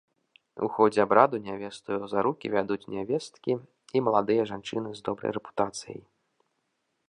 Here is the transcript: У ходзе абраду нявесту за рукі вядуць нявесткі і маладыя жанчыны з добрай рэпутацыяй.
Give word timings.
У 0.67 0.69
ходзе 0.77 0.99
абраду 1.03 1.39
нявесту 1.49 1.99
за 2.15 2.19
рукі 2.27 2.51
вядуць 2.55 2.89
нявесткі 2.95 3.53
і 3.99 4.03
маладыя 4.09 4.49
жанчыны 4.53 4.89
з 5.01 5.09
добрай 5.11 5.31
рэпутацыяй. 5.41 6.01